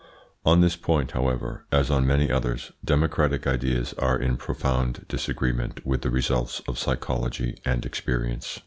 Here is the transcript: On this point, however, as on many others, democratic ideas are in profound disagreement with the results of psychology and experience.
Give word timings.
On 0.47 0.61
this 0.61 0.75
point, 0.75 1.11
however, 1.11 1.67
as 1.71 1.91
on 1.91 2.07
many 2.07 2.31
others, 2.31 2.71
democratic 2.83 3.45
ideas 3.45 3.93
are 3.99 4.17
in 4.17 4.35
profound 4.35 5.05
disagreement 5.07 5.85
with 5.85 6.01
the 6.01 6.09
results 6.09 6.59
of 6.67 6.79
psychology 6.79 7.61
and 7.65 7.85
experience. 7.85 8.59